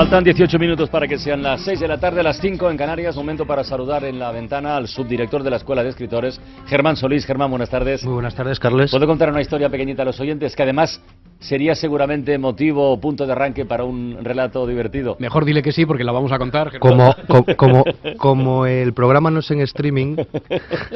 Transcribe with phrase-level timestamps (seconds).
[0.00, 3.14] Faltan 18 minutos para que sean las 6 de la tarde, las 5 en Canarias.
[3.16, 7.26] Momento para saludar en la ventana al subdirector de la Escuela de Escritores, Germán Solís.
[7.26, 8.02] Germán, buenas tardes.
[8.02, 8.90] Muy buenas tardes, Carles.
[8.90, 11.02] ¿Puedo contar una historia pequeñita a los oyentes que además
[11.38, 15.16] sería seguramente motivo o punto de arranque para un relato divertido?
[15.18, 16.78] Mejor dile que sí porque la vamos a contar.
[16.78, 17.14] Como,
[17.58, 17.84] como,
[18.16, 20.16] como, el programa no es en streaming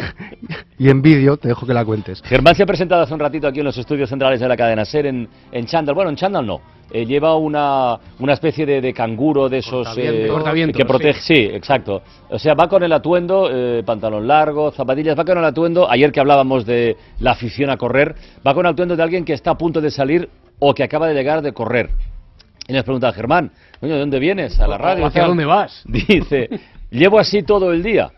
[0.78, 2.22] y en vídeo, te dejo que la cuentes.
[2.22, 4.86] Germán se ha presentado hace un ratito aquí en los estudios centrales de la cadena
[4.86, 5.94] SER en, en Chandal.
[5.94, 6.62] Bueno, en Chandal no
[6.94, 10.31] eh, lleva una, una especie de, de, canguro de esos eh,
[10.75, 11.20] que protege.
[11.20, 11.34] Sí.
[11.34, 12.03] exacto.
[12.31, 15.91] O sea, va con el atuendo, eh, pantalón largo, zapatillas, va con el atuendo.
[15.91, 18.15] Ayer que hablábamos de la afición a correr,
[18.47, 21.09] va con el atuendo de alguien que está a punto de salir o que acaba
[21.09, 21.91] de llegar de correr.
[22.67, 23.50] Y nos pregunta Germán,
[23.81, 24.59] ¿de dónde vienes?
[24.59, 25.05] A la radio.
[25.05, 25.83] ¿Hacia dónde vas?
[25.87, 26.48] Dice,
[26.91, 28.11] llevo así todo el día.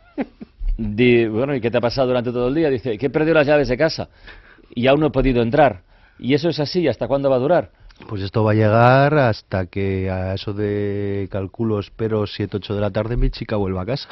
[0.78, 2.70] bueno, ¿y qué te ha pasado durante todo el día?
[2.70, 4.08] Dice, que he perdido las llaves de casa
[4.74, 5.80] y aún no he podido entrar.
[6.18, 6.86] ¿Y eso es así?
[6.86, 7.70] ¿Hasta cuándo va a durar?
[8.08, 12.80] Pues esto va a llegar hasta que a eso de cálculo espero 7, 8 de
[12.80, 14.08] la tarde mi chica vuelva a casa.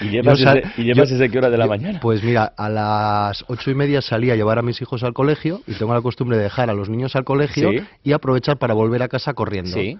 [0.00, 0.40] ¿Y llevas,
[1.10, 2.00] ese, qué hora de la mañana?
[2.00, 5.60] Pues mira, a las ocho y media salí a llevar a mis hijos al colegio
[5.66, 7.70] y tengo la costumbre de dejar a los niños al colegio
[8.02, 9.72] y aprovechar para volver a casa corriendo.
[9.72, 9.98] Sí.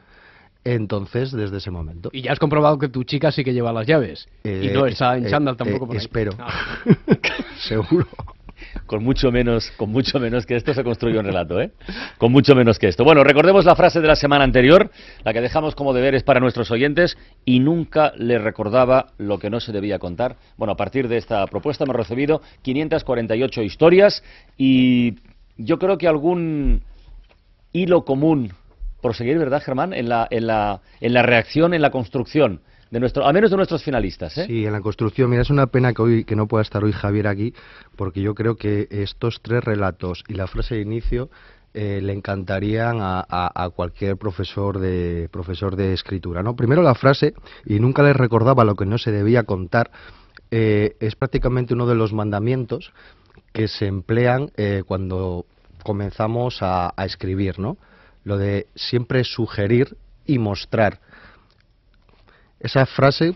[0.65, 2.11] Entonces, desde ese momento.
[2.13, 4.29] ¿Y ya has comprobado que tu chica sí que lleva las llaves?
[4.45, 6.03] y no eh, está en eh, tampoco por ahí.
[6.03, 6.33] Espero.
[6.39, 6.79] Ah.
[7.59, 8.07] Seguro
[8.87, 11.73] con mucho menos, con mucho menos que esto se construye un relato, ¿eh?
[12.19, 13.05] Con mucho menos que esto.
[13.05, 14.91] Bueno, recordemos la frase de la semana anterior,
[15.25, 19.61] la que dejamos como deberes para nuestros oyentes y nunca le recordaba lo que no
[19.61, 20.37] se debía contar.
[20.57, 24.23] Bueno, a partir de esta propuesta hemos recibido 548 historias
[24.57, 25.17] y
[25.57, 26.83] yo creo que algún
[27.73, 28.53] hilo común
[29.01, 29.93] por seguir, ¿verdad, Germán?
[29.93, 32.61] En la, en la, en la reacción, en la construcción
[32.93, 34.37] de nuestro, a menos de nuestros finalistas.
[34.37, 34.45] ¿eh?
[34.47, 35.31] Sí, en la construcción.
[35.31, 37.55] Mira, es una pena que hoy que no pueda estar hoy Javier aquí,
[37.97, 41.31] porque yo creo que estos tres relatos y la frase de inicio
[41.73, 46.43] eh, le encantarían a, cualquier profesor de profesor de escritura.
[46.43, 46.55] ¿no?
[46.55, 47.33] Primero la frase
[47.65, 49.91] y nunca les recordaba lo que no se debía contar.
[50.51, 52.93] Eh, es prácticamente uno de los mandamientos
[53.55, 55.47] que se emplean eh, cuando
[55.83, 57.79] comenzamos a, a escribir, ¿no?
[58.25, 61.01] Lo de siempre sugerir y mostrar.
[62.63, 63.35] Esa frase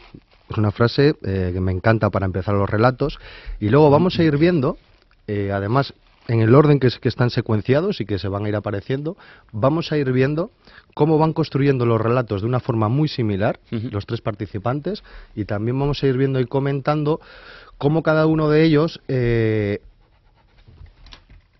[0.48, 3.19] es una frase eh, que me encanta para empezar los relatos.
[3.59, 4.78] Y luego vamos a ir viendo,
[5.26, 5.92] eh, además,
[6.28, 9.16] en el orden que, que, están secuenciados y que se van a ir apareciendo,
[9.53, 10.50] vamos a ir viendo
[10.94, 15.04] cómo van construyendo los relatos de una forma muy similar, los tres participantes,
[15.34, 17.20] y también vamos a ir viendo y comentando
[17.78, 19.81] cómo cada uno de ellos, eh,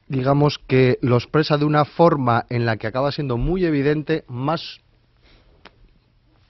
[0.09, 4.81] digamos que lo expresa de una forma en la que acaba siendo muy evidente, más,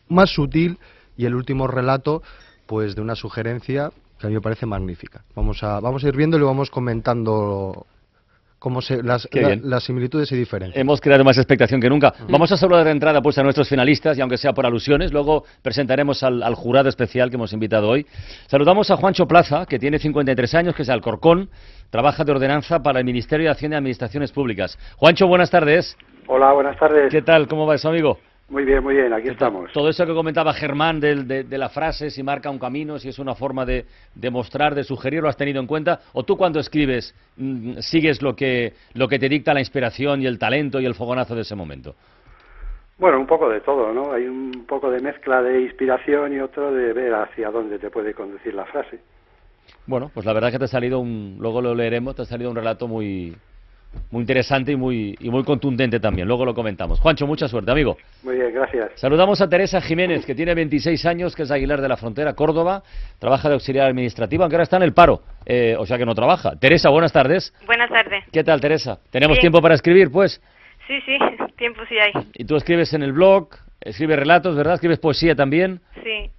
[0.08, 0.78] más sutil
[1.16, 2.22] y el último relato,
[2.66, 5.22] pues de una sugerencia que a mí me parece magnífica.
[5.34, 7.86] Vamos a, vamos a ir viendo y lo vamos comentando
[8.58, 9.28] cómo se, las,
[9.62, 10.80] las, similitudes y diferencias.
[10.80, 12.14] Hemos creado más expectación que nunca.
[12.28, 15.44] Vamos a saludar de entrada pues, a nuestros finalistas, y aunque sea por alusiones, luego
[15.62, 18.06] presentaremos al, al, jurado especial que hemos invitado hoy.
[18.46, 21.50] Saludamos a Juancho Plaza, que tiene 53 años, que es Alcorcón,
[21.90, 24.78] trabaja de ordenanza para el Ministerio de Hacienda y Administraciones Públicas.
[24.96, 25.96] Juancho, buenas tardes.
[26.26, 27.10] Hola, buenas tardes.
[27.12, 27.46] ¿Qué tal?
[27.46, 28.18] ¿Cómo va eso, amigo?
[28.48, 29.72] Muy bien, muy bien, aquí estamos.
[29.72, 33.18] Todo eso que comentaba Germán de, de, la frase, si marca un camino, si es
[33.18, 36.00] una forma de, de, mostrar, de sugerir, ¿lo has tenido en cuenta?
[36.12, 40.26] ¿O tú cuando escribes mm, sigues lo que, lo que te dicta la inspiración y
[40.26, 41.96] el talento y el fogonazo de ese momento?
[42.98, 44.12] Bueno, un poco de todo, ¿no?
[44.12, 48.14] Hay un poco de mezcla de inspiración y otro de ver hacia dónde te puede
[48.14, 49.00] conducir la frase.
[49.86, 52.26] Bueno, pues la verdad es que te ha salido un, luego lo leeremos, te ha
[52.26, 53.36] salido un relato muy,
[54.10, 56.28] muy interesante y muy, y muy contundente también.
[56.28, 57.00] Luego lo comentamos.
[57.00, 57.96] Juancho, mucha suerte, amigo.
[58.22, 58.92] Muy bien, gracias.
[58.94, 62.82] Saludamos a Teresa Jiménez, que tiene 26 años, que es Aguilar de la Frontera, Córdoba.
[63.18, 65.22] Trabaja de auxiliar administrativa, aunque ahora está en el paro.
[65.44, 66.56] Eh, o sea que no trabaja.
[66.56, 67.52] Teresa, buenas tardes.
[67.66, 68.24] Buenas tardes.
[68.32, 68.98] ¿Qué tal, Teresa?
[69.10, 70.40] ¿Tenemos tiempo para escribir, pues?
[70.86, 71.18] Sí, sí,
[71.56, 72.12] tiempo sí hay.
[72.34, 73.48] ¿Y tú escribes en el blog?
[73.80, 74.74] ¿Escribes relatos, verdad?
[74.74, 75.80] ¿Escribes poesía también?
[76.02, 76.30] Sí.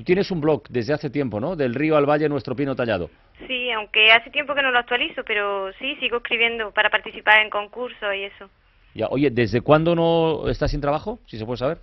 [0.00, 1.56] Tú tienes un blog desde hace tiempo, ¿no?
[1.56, 3.10] Del río al valle, nuestro pino tallado.
[3.46, 7.50] Sí, aunque hace tiempo que no lo actualizo, pero sí, sigo escribiendo para participar en
[7.50, 8.48] concursos y eso.
[8.94, 11.78] Ya, oye, ¿desde cuándo no estás sin trabajo, si se puede saber?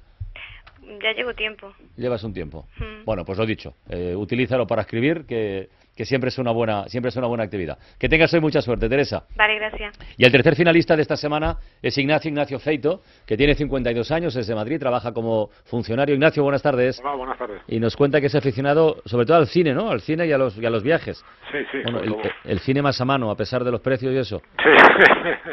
[1.02, 1.74] Ya llevo tiempo.
[1.96, 2.66] Llevas un tiempo.
[2.78, 3.06] Mm.
[3.06, 7.10] Bueno, pues lo dicho, eh, utilízalo para escribir, que que siempre es una buena, siempre
[7.10, 7.78] es una buena actividad.
[8.00, 9.24] Que tengas hoy mucha suerte, Teresa.
[9.36, 9.98] Vale, gracias.
[10.16, 14.36] Y el tercer finalista de esta semana es Ignacio Ignacio Feito, que tiene 52 años,
[14.36, 16.14] es de Madrid, trabaja como funcionario.
[16.14, 17.00] Ignacio, buenas tardes.
[17.00, 17.62] Hola, buenas tardes.
[17.68, 19.90] Y nos cuenta que es aficionado sobre todo al cine, ¿no?
[19.90, 21.26] Al cine y a los, y a los viajes.
[21.52, 21.80] Sí, sí.
[21.84, 22.02] Bueno,
[22.46, 24.40] el, cine más a mano, a pesar de los precios y eso.
[24.58, 24.70] Sí.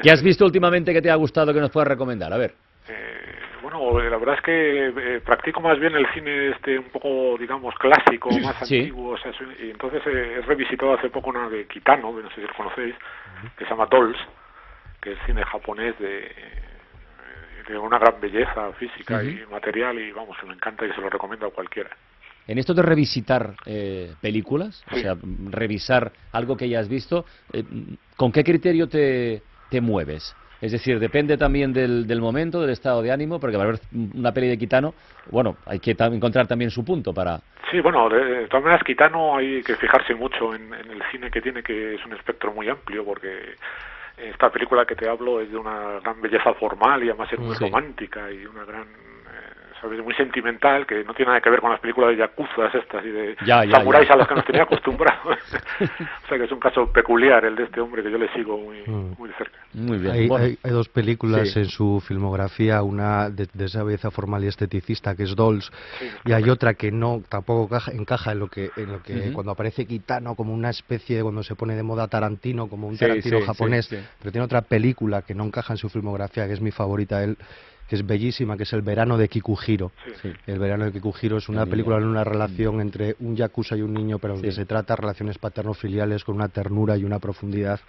[0.02, 2.30] ¿Qué has visto últimamente que te ha gustado que nos puedas recomendar?
[2.32, 2.54] A ver.
[2.86, 3.13] Eh,
[3.78, 7.74] bueno, la verdad es que eh, practico más bien el cine este un poco, digamos,
[7.76, 9.16] clásico, más antiguo.
[9.62, 12.94] y entonces he revisitado hace poco una de Kitano, que no sé si lo conocéis,
[13.56, 14.18] que se llama Dolls,
[15.00, 16.30] que es cine japonés de,
[17.68, 21.46] de una gran belleza física y material y vamos, me encanta y se lo recomiendo
[21.46, 21.90] a cualquiera.
[22.46, 25.16] En esto de revisitar eh, películas, o sea,
[25.50, 27.64] revisar algo que ya has visto, eh,
[28.16, 30.36] ¿con qué criterio te, te mueves?
[30.64, 33.80] Es decir, depende también del, del momento, del estado de ánimo, porque para ver
[34.14, 34.94] una peli de Quitano,
[35.30, 37.38] bueno, hay que encontrar también su punto para...
[37.70, 41.62] Sí, bueno, de, todas maneras, Quitano hay que fijarse mucho en, el cine que tiene,
[41.62, 43.56] que es un espectro muy amplio, porque
[44.16, 47.54] esta película que te hablo es de una gran belleza formal y además es muy
[47.56, 48.86] romántica y una gran
[50.02, 53.10] muy sentimental, que no tiene nada que ver con las películas de yakuzas estas y
[53.10, 53.36] de
[53.70, 55.38] samuráis a las que nos tenía acostumbrados.
[55.80, 58.58] o sea que es un caso peculiar el de este hombre que yo le sigo
[58.58, 59.14] muy, mm.
[59.18, 59.58] muy de cerca.
[59.74, 60.12] Muy bien.
[60.12, 65.24] Hay, hay, dos películas en su filmografía, una de, esa belleza formal y esteticista que
[65.24, 65.70] es Dolls,
[66.24, 69.86] y hay otra que no tampoco encaja, en lo que, en lo que cuando aparece
[69.86, 73.88] Kitano como una especie, de, cuando se pone de moda Tarantino, como un Tarantino japonés,
[73.88, 77.36] pero tiene otra película que no encaja en su filmografía, que es mi favorita, él
[77.88, 79.92] que es bellísima, que es El verano de Kikuhiro.
[80.46, 83.92] El verano de Kikuhiro es una película en una relación entre un yakuza y un
[83.92, 87.80] niño, pero aunque se trata de relaciones paterno-filiales con una ternura y una profundidad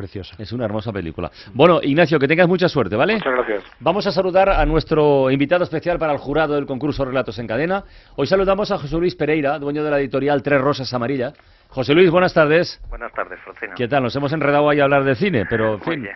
[0.00, 0.34] preciosa.
[0.38, 1.30] Es una hermosa película.
[1.52, 3.14] Bueno, Ignacio, que tengas mucha suerte, ¿vale?
[3.14, 3.64] Muchas gracias.
[3.80, 7.84] Vamos a saludar a nuestro invitado especial para el jurado del concurso Relatos en Cadena.
[8.16, 11.34] Hoy saludamos a José Luis Pereira, dueño de la editorial Tres Rosas Amarillas.
[11.70, 12.80] José Luis, buenas tardes.
[12.88, 13.74] Buenas tardes, Francino.
[13.76, 14.02] ¿Qué tal?
[14.02, 16.08] Nos hemos enredado ahí a hablar de cine, pero en fin.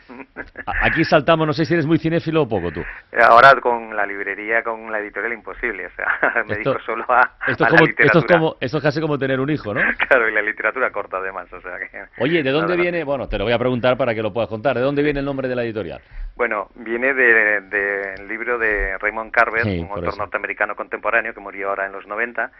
[0.82, 2.82] Aquí saltamos, no sé si eres muy cinéfilo o poco tú.
[3.22, 7.64] Ahora con la librería, con la editorial imposible, o sea, me dedico solo a, esto
[7.66, 8.04] la literatura.
[8.04, 9.80] Esto es, como, esto es casi como tener un hijo, ¿no?
[10.08, 12.02] claro, y la literatura corta además, o sea que...
[12.20, 13.04] Oye, ¿de dónde viene?
[13.04, 14.74] Bueno, te lo voy a preguntar para que lo puedas contar.
[14.74, 16.00] ¿De dónde viene el nombre de la editorial?
[16.34, 21.86] Bueno, viene del de, libro de Raymond Carver, un autor norteamericano contemporáneo que murió ahora
[21.86, 22.50] en los 90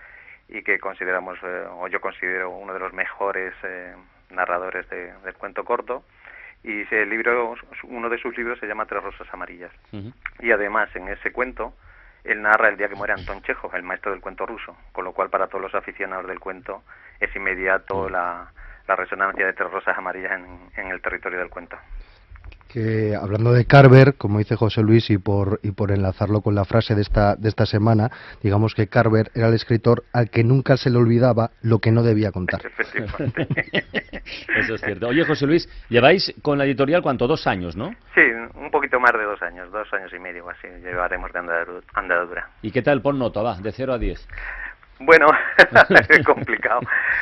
[0.49, 3.95] y que consideramos, eh, o yo considero uno de los mejores eh,
[4.31, 6.05] narradores de, del cuento corto.
[6.63, 7.55] Y ese libro,
[7.85, 9.71] uno de sus libros se llama Tres Rosas Amarillas.
[10.41, 11.75] Y además, en ese cuento,
[12.25, 15.13] él narra el día que muere Anton Chekhov, el maestro del cuento ruso, con lo
[15.13, 16.83] cual para todos los aficionados del cuento
[17.21, 18.51] es inmediato la,
[18.89, 21.77] la resonancia de Tres Rosas Amarillas en, en el territorio del cuento
[22.69, 26.65] que hablando de Carver, como dice José Luis, y por, y por enlazarlo con la
[26.65, 28.11] frase de esta, de esta semana,
[28.43, 32.03] digamos que Carver era el escritor al que nunca se le olvidaba lo que no
[32.03, 32.61] debía contar.
[34.57, 35.09] Eso es cierto.
[35.09, 37.91] Oye, José Luis, lleváis con la editorial cuánto, dos años, ¿no?
[38.15, 38.23] Sí,
[38.55, 41.39] un poquito más de dos años, dos años y medio así, llevaremos de
[41.95, 42.51] andadura.
[42.63, 44.27] ¿Y qué tal pon nota, va, de cero a diez?
[45.01, 45.27] Bueno,
[46.09, 46.81] es complicado.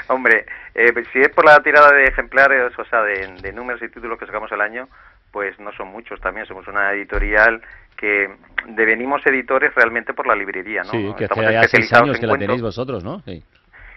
[0.09, 3.88] Hombre, eh, si es por la tirada de ejemplares, o sea, de, de números y
[3.88, 4.88] títulos que sacamos al año,
[5.32, 6.46] pues no son muchos también.
[6.46, 7.61] Somos una editorial
[7.96, 8.31] que
[8.69, 10.90] devenimos editores realmente por la librería, ¿no?
[10.90, 13.20] Sí, que hace seis años que la tenéis vosotros, ¿no?
[13.20, 13.43] Sí.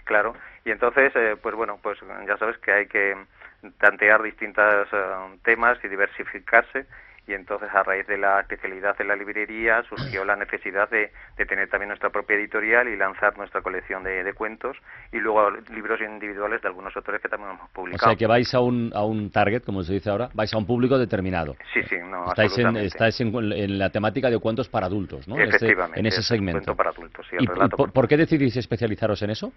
[0.04, 0.34] Claro.
[0.64, 3.16] Y entonces, eh, pues bueno, pues ya sabes que hay que
[3.78, 6.86] tantear distintos eh, temas y diversificarse
[7.26, 11.10] y entonces a raíz de la especialidad de la librería surgió la necesidad de,
[11.46, 14.76] tener también nuestra propia editorial y lanzar nuestra colección de, cuentos
[15.12, 18.06] y luego libros individuales de algunos autores que también hemos publicado.
[18.06, 20.58] O sea que vais a un, a un target, como se dice ahora, vais a
[20.58, 21.56] un público determinado.
[21.72, 25.36] Sí, sí, no, Estáis, en, estáis en, la temática de cuentos para adultos, ¿no?
[25.36, 26.00] Este, Efectivamente.
[26.00, 26.58] en ese segmento.
[26.58, 29.52] Cuento para adultos, sí, ¿Y por, qué decidís especializaros en eso?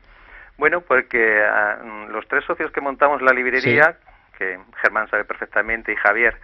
[0.57, 3.97] Bueno, porque ah, los tres socios que montamos la librería,
[4.39, 6.39] que Germán sabe perfectamente y Javier,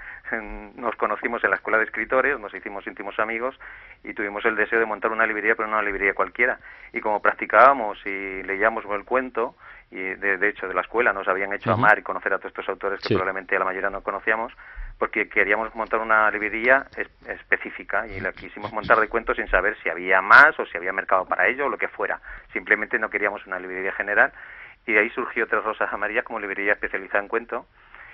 [0.76, 3.58] nos conocimos en la escuela de escritores, nos hicimos íntimos amigos
[4.04, 6.60] y tuvimos el deseo de montar una librería, pero no una librería cualquiera.
[6.92, 9.56] Y como practicábamos y leíamos el cuento,
[9.92, 12.68] y de, hecho de la escuela nos habían hecho amar y conocer a todos estos
[12.68, 14.52] autores que probablemente a la mayoría no conocíamos,
[14.98, 16.88] porque queríamos montar una librería
[17.28, 20.92] específica y la quisimos montar de cuentos sin saber si había más o si había
[20.92, 22.20] mercado para ello o lo que fuera.
[22.52, 24.34] Simplemente no queríamos una librería general
[24.86, 27.66] y de ahí surgió Tres Rosas Amarillas como librería especializada en cuento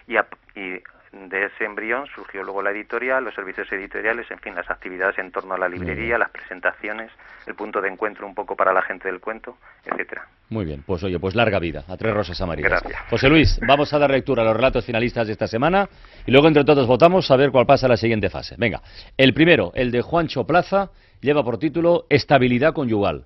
[0.07, 0.15] y,
[0.59, 0.81] y
[1.11, 5.31] de ese embrión surgió luego la editorial, los servicios editoriales, en fin, las actividades en
[5.31, 7.11] torno a la librería, las presentaciones,
[7.45, 10.27] el punto de encuentro un poco para la gente del cuento, etcétera.
[10.49, 12.71] Muy bien, pues oye, pues larga vida, a tres rosas amarillas.
[12.71, 13.01] Gracias.
[13.09, 15.89] José Luis, vamos a dar lectura a los relatos finalistas de esta semana
[16.25, 18.55] y luego entre todos votamos a ver cuál pasa a la siguiente fase.
[18.57, 18.81] Venga,
[19.17, 23.25] el primero, el de Juancho Plaza, lleva por título Estabilidad conyugal.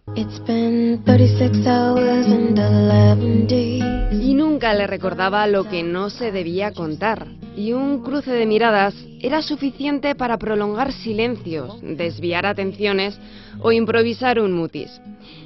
[4.22, 7.27] Y nunca le recordaba lo que no se debía contar.
[7.55, 13.19] Y un cruce de miradas era suficiente para prolongar silencios, desviar atenciones
[13.62, 15.01] o improvisar un mutis.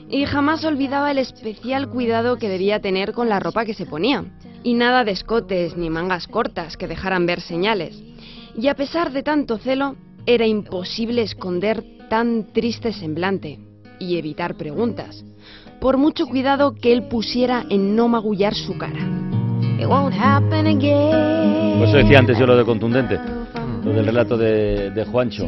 [0.10, 4.26] Y jamás olvidaba el especial cuidado que debía tener con la ropa que se ponía.
[4.64, 8.02] Y nada de escotes ni mangas cortas que dejaran ver señales.
[8.58, 9.96] Y a pesar de tanto celo,
[10.26, 13.60] era imposible esconder tan triste semblante
[14.00, 15.24] y evitar preguntas,
[15.80, 19.00] por mucho cuidado que él pusiera en no magullar su cara.
[21.80, 23.20] Por eso decía antes yo lo de contundente,
[23.84, 25.48] lo del relato de, de Juancho.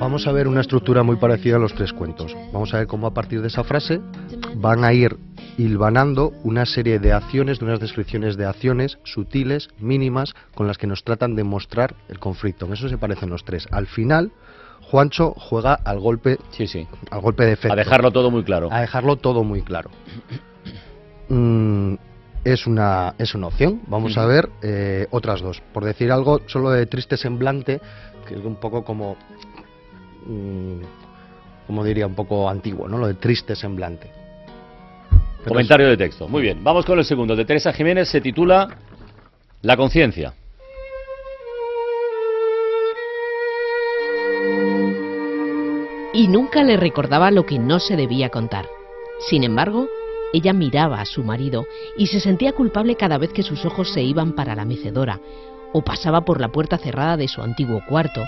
[0.00, 2.34] Vamos a ver una estructura muy parecida a los tres cuentos.
[2.52, 4.00] Vamos a ver cómo a partir de esa frase
[4.56, 5.16] van a ir
[5.58, 10.86] hilvanando una serie de acciones, de unas descripciones de acciones sutiles, mínimas, con las que
[10.86, 12.66] nos tratan de mostrar el conflicto.
[12.66, 13.68] En eso se parecen los tres.
[13.70, 14.32] Al final,
[14.90, 16.86] Juancho juega al golpe, sí, sí.
[17.10, 17.72] al golpe de efecto.
[17.72, 18.68] A dejarlo todo muy claro.
[18.70, 19.90] A dejarlo todo muy claro.
[21.28, 21.94] Mm,
[22.44, 23.80] es una, es una opción.
[23.86, 25.62] Vamos a ver eh, otras dos.
[25.72, 27.80] Por decir algo, solo de triste semblante,
[28.26, 29.16] que es un poco como,
[30.26, 30.80] mm,
[31.66, 32.98] como diría, un poco antiguo, ¿no?
[32.98, 34.10] Lo de triste semblante.
[35.38, 36.28] Pero Comentario de texto.
[36.28, 37.34] Muy bien, vamos con el segundo.
[37.34, 38.68] De Teresa Jiménez se titula
[39.62, 40.34] La conciencia.
[46.12, 48.68] Y nunca le recordaba lo que no se debía contar.
[49.28, 49.88] Sin embargo,
[50.32, 51.66] ella miraba a su marido
[51.96, 55.20] y se sentía culpable cada vez que sus ojos se iban para la mecedora
[55.72, 58.22] o pasaba por la puerta cerrada de su antiguo cuarto,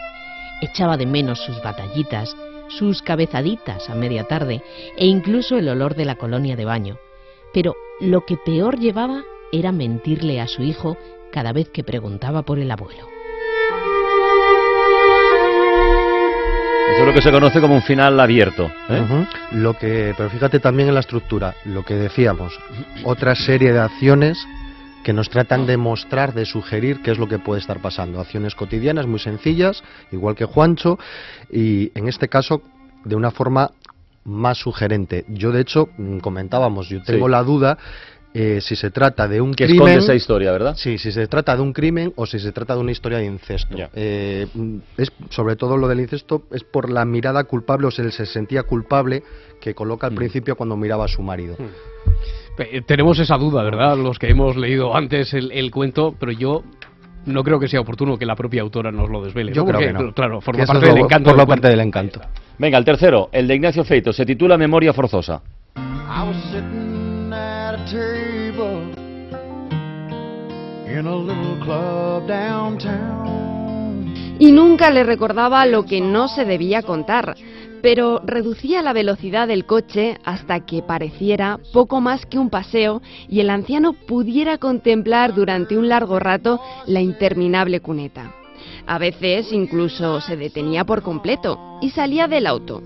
[0.61, 2.37] echaba de menos sus batallitas,
[2.69, 4.63] sus cabezaditas a media tarde
[4.97, 6.99] e incluso el olor de la colonia de baño.
[7.53, 10.97] Pero lo que peor llevaba era mentirle a su hijo
[11.31, 13.14] cada vez que preguntaba por el abuelo.
[17.15, 18.73] Que se conoce como un final abierto.
[18.89, 19.27] ¿eh?
[19.53, 22.59] Lo que, pero fíjate también en la estructura, lo que decíamos,
[23.05, 24.45] otra serie de acciones
[25.05, 28.21] que nos tratan de mostrar, de sugerir qué es lo que puede estar pasando.
[28.21, 30.99] Acciones cotidianas muy sencillas, igual que Juancho,
[31.53, 32.63] y en este caso
[33.05, 33.71] de una forma
[34.25, 35.25] más sugerente.
[35.29, 37.31] Yo de hecho mm, comentábamos, yo tengo Sí.
[37.31, 37.79] la duda
[38.35, 39.87] eh, si se trata de un Que crimen.
[39.89, 40.75] esconde esa historia, ¿verdad?
[40.77, 43.27] Sí, si se trata de un crimen o si se trata de una historia de
[43.27, 43.77] incesto.
[43.77, 43.89] Ya.
[43.95, 48.11] Eh, mm, es sobre todo lo del incesto es por la mirada culpable o se,
[48.11, 49.23] se sentía culpable
[49.61, 50.17] que coloca al Mm.
[50.17, 51.57] principio cuando miraba a su marido.
[52.59, 53.97] Eh, Tenemos esa duda, ¿verdad?
[53.97, 56.63] Los que hemos leído antes el, el cuento, pero yo
[57.27, 59.53] no creo que sea oportuno que la propia autora nos lo desvele.
[59.53, 59.69] Yo ¿no?
[59.69, 60.13] creo Porque, que no.
[60.13, 61.35] Claro, forma parte es del encanto.
[61.35, 62.21] lo parte del encanto.
[62.59, 65.41] Venga, el tercero, el de Ignacio Feito, se titula Memoria Forzosa.
[74.39, 77.37] Y nunca le recordaba lo que no se debía contar,
[77.83, 83.41] pero reducía la velocidad del coche hasta que pareciera poco más que un paseo y
[83.41, 88.33] el anciano pudiera contemplar durante un largo rato la interminable cuneta.
[88.87, 92.83] A veces incluso se detenía por completo y salía del auto.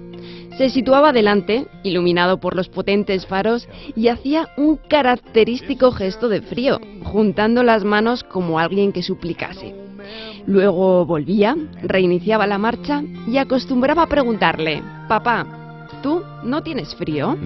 [0.59, 6.81] Se situaba delante, iluminado por los potentes faros, y hacía un característico gesto de frío,
[7.05, 9.73] juntando las manos como alguien que suplicase.
[10.47, 15.47] Luego volvía, reiniciaba la marcha y acostumbraba a preguntarle, Papá,
[16.03, 17.37] ¿tú no tienes frío?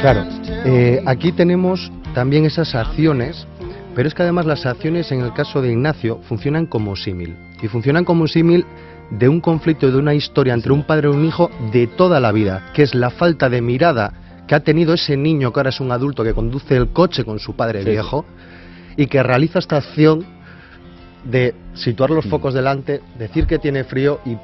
[0.00, 0.24] Claro,
[0.64, 3.46] eh, aquí tenemos también esas acciones,
[3.94, 7.36] pero es que además las acciones en el caso de Ignacio funcionan como símil.
[7.60, 8.64] Y funcionan como símil
[9.10, 12.32] de un conflicto, de una historia entre un padre y un hijo de toda la
[12.32, 14.12] vida, que es la falta de mirada
[14.46, 17.38] que ha tenido ese niño que ahora es un adulto que conduce el coche con
[17.38, 17.90] su padre Sí.
[17.90, 18.24] viejo
[18.96, 20.24] y que realiza esta acción
[21.24, 22.14] de situar Mm.
[22.14, 24.36] los focos delante, decir que tiene frío y,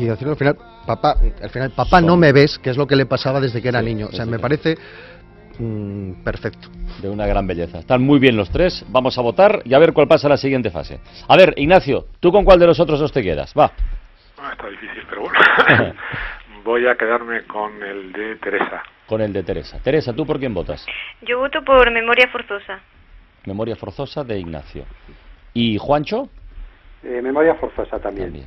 [0.00, 2.96] y decir al final, papá, al final, papá no me ves, que es lo que
[2.96, 4.08] le pasaba desde que era Sí, niño.
[4.10, 4.76] O sea, me parece
[5.58, 6.68] mm, perfecto.
[7.02, 7.78] De una gran belleza.
[7.80, 8.84] Están muy bien los tres.
[8.88, 11.00] Vamos a votar y a ver cuál pasa a la siguiente fase.
[11.28, 13.52] A ver, Ignacio, ¿tú con cuál de los otros dos te quedas?
[13.58, 13.72] Va.
[14.42, 15.38] Ah, está difícil, pero bueno.
[16.64, 18.82] Voy a quedarme con el de Teresa.
[19.06, 19.78] Con el de Teresa.
[19.82, 20.86] Teresa, ¿tú por quién votas?
[21.22, 22.80] Yo voto por memoria forzosa.
[23.44, 24.84] Memoria forzosa de Ignacio.
[25.52, 26.28] ¿Y Juancho?
[27.02, 28.28] Eh, memoria forzosa también.
[28.28, 28.46] También.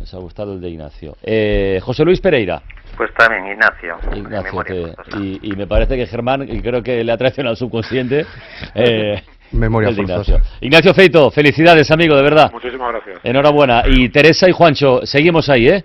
[0.00, 1.16] Les ha gustado el de Ignacio.
[1.22, 2.62] Eh, José Luis Pereira.
[2.96, 3.96] Pues también, Ignacio.
[4.14, 8.26] Ignacio, y, y me parece que Germán, y creo que le ha traicionado al subconsciente,
[8.74, 9.22] eh,
[9.52, 9.90] Memoria.
[9.90, 10.40] Ignacio.
[10.60, 12.50] Ignacio Feito, felicidades, amigo, de verdad.
[12.52, 13.20] Muchísimas gracias.
[13.24, 13.82] Enhorabuena.
[13.86, 15.84] Y Teresa y Juancho, seguimos ahí, ¿eh?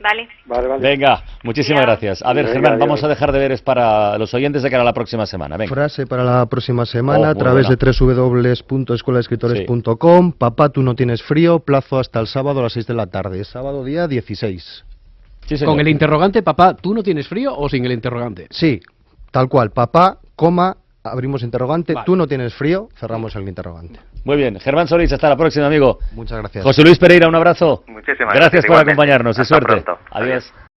[0.00, 0.28] Vale.
[0.46, 0.80] Vale, vale.
[0.80, 2.22] Venga, muchísimas gracias.
[2.22, 4.82] A ver, Venga, Germán, vamos a dejar de ver es para los oyentes de cara
[4.82, 5.56] a la próxima semana.
[5.56, 5.74] Venga.
[5.74, 7.76] Frase para la próxima Oh, semana a muy través buena.
[7.76, 10.32] de www.escuelaescritores.com.
[10.32, 11.58] Papá, tú no tienes frío.
[11.60, 13.42] Plazo hasta el sábado a las 6 de la tarde.
[13.44, 14.84] Sábado día 16.
[15.64, 18.46] Con el interrogante, papá, ¿tú no tienes frío o sin el interrogante?
[18.50, 18.80] Sí,
[19.30, 19.70] tal cual.
[19.70, 20.76] Papá, coma,
[21.10, 21.94] abrimos interrogante.
[22.06, 24.00] Tú no tienes frío, cerramos el interrogante.
[24.24, 25.98] Muy bien, Germán Solís, hasta la próxima, amigo.
[26.12, 26.64] Muchas gracias.
[26.64, 27.84] José Luis Pereira, un abrazo.
[27.86, 28.92] Muchísimas Gracias gracias, por igualmente.
[28.92, 29.66] acompañarnos y suerte.
[29.82, 29.98] pronto.
[30.10, 30.52] Adiós.